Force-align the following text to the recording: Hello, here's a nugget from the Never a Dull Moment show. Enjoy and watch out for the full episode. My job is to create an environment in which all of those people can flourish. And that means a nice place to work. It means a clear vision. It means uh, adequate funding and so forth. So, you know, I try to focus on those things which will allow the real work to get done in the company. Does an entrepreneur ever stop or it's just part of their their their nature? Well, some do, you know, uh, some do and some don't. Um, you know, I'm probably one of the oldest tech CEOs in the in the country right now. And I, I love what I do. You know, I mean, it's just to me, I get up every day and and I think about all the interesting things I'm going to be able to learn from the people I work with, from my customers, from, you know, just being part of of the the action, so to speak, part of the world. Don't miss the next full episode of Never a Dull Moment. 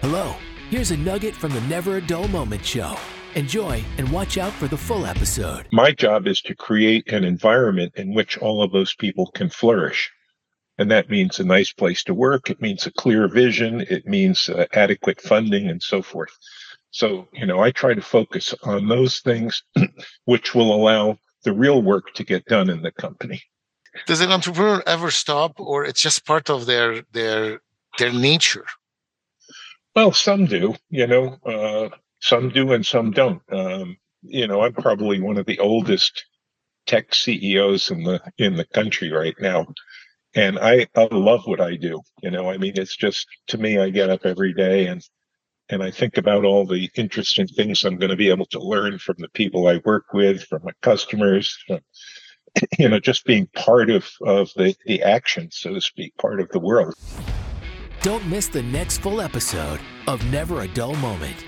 Hello, 0.00 0.34
here's 0.70 0.92
a 0.92 0.96
nugget 0.96 1.36
from 1.36 1.52
the 1.52 1.60
Never 1.62 1.98
a 1.98 2.00
Dull 2.00 2.26
Moment 2.28 2.64
show. 2.64 2.96
Enjoy 3.34 3.84
and 3.98 4.10
watch 4.10 4.38
out 4.38 4.54
for 4.54 4.66
the 4.66 4.76
full 4.76 5.04
episode. 5.04 5.68
My 5.72 5.92
job 5.92 6.26
is 6.26 6.40
to 6.42 6.54
create 6.54 7.12
an 7.12 7.22
environment 7.22 7.92
in 7.96 8.14
which 8.14 8.38
all 8.38 8.62
of 8.62 8.72
those 8.72 8.94
people 8.94 9.30
can 9.34 9.50
flourish. 9.50 10.10
And 10.78 10.90
that 10.90 11.10
means 11.10 11.38
a 11.38 11.44
nice 11.44 11.70
place 11.74 12.02
to 12.04 12.14
work. 12.14 12.48
It 12.48 12.62
means 12.62 12.86
a 12.86 12.92
clear 12.92 13.28
vision. 13.28 13.82
It 13.90 14.06
means 14.06 14.48
uh, 14.48 14.64
adequate 14.72 15.20
funding 15.20 15.68
and 15.68 15.82
so 15.82 16.00
forth. 16.00 16.34
So, 16.92 17.28
you 17.34 17.44
know, 17.44 17.60
I 17.60 17.70
try 17.70 17.92
to 17.92 18.00
focus 18.00 18.54
on 18.62 18.88
those 18.88 19.20
things 19.20 19.62
which 20.24 20.54
will 20.54 20.74
allow 20.74 21.18
the 21.44 21.52
real 21.52 21.82
work 21.82 22.14
to 22.14 22.24
get 22.24 22.46
done 22.46 22.70
in 22.70 22.80
the 22.80 22.90
company. 22.90 23.42
Does 24.06 24.22
an 24.22 24.32
entrepreneur 24.32 24.82
ever 24.86 25.10
stop 25.10 25.60
or 25.60 25.84
it's 25.84 26.00
just 26.00 26.24
part 26.24 26.48
of 26.48 26.64
their 26.64 27.02
their 27.12 27.60
their 27.98 28.14
nature? 28.14 28.64
Well, 29.94 30.12
some 30.12 30.46
do, 30.46 30.76
you 30.88 31.06
know, 31.06 31.36
uh, 31.44 31.88
some 32.20 32.50
do 32.50 32.72
and 32.72 32.86
some 32.86 33.10
don't. 33.10 33.42
Um, 33.50 33.96
you 34.22 34.46
know, 34.46 34.62
I'm 34.62 34.72
probably 34.72 35.20
one 35.20 35.36
of 35.36 35.46
the 35.46 35.58
oldest 35.58 36.24
tech 36.86 37.14
CEOs 37.14 37.90
in 37.90 38.04
the 38.04 38.20
in 38.38 38.56
the 38.56 38.64
country 38.66 39.10
right 39.10 39.34
now. 39.40 39.66
And 40.34 40.58
I, 40.60 40.86
I 40.96 41.08
love 41.10 41.46
what 41.46 41.60
I 41.60 41.76
do. 41.76 42.02
You 42.22 42.30
know, 42.30 42.50
I 42.50 42.56
mean, 42.56 42.74
it's 42.76 42.96
just 42.96 43.26
to 43.48 43.58
me, 43.58 43.78
I 43.78 43.90
get 43.90 44.10
up 44.10 44.24
every 44.24 44.54
day 44.54 44.86
and 44.86 45.02
and 45.70 45.82
I 45.82 45.90
think 45.90 46.16
about 46.16 46.44
all 46.44 46.66
the 46.66 46.90
interesting 46.96 47.46
things 47.46 47.84
I'm 47.84 47.96
going 47.96 48.10
to 48.10 48.16
be 48.16 48.30
able 48.30 48.46
to 48.46 48.60
learn 48.60 48.98
from 48.98 49.16
the 49.18 49.28
people 49.28 49.68
I 49.68 49.80
work 49.84 50.12
with, 50.12 50.42
from 50.44 50.62
my 50.64 50.72
customers, 50.82 51.56
from, 51.66 51.80
you 52.78 52.88
know, 52.88 52.98
just 52.98 53.24
being 53.24 53.48
part 53.54 53.90
of 53.90 54.08
of 54.22 54.50
the 54.56 54.74
the 54.86 55.02
action, 55.02 55.50
so 55.50 55.74
to 55.74 55.80
speak, 55.80 56.16
part 56.16 56.40
of 56.40 56.48
the 56.50 56.60
world. 56.60 56.94
Don't 58.02 58.26
miss 58.26 58.48
the 58.48 58.62
next 58.62 59.02
full 59.02 59.20
episode 59.20 59.78
of 60.08 60.24
Never 60.32 60.62
a 60.62 60.68
Dull 60.68 60.94
Moment. 60.94 61.44